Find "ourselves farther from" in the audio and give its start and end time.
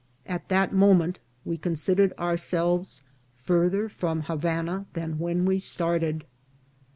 2.17-4.21